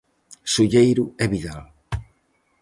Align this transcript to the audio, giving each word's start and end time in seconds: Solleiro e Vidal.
Solleiro 0.53 1.05
e 1.23 1.25
Vidal. 1.31 1.63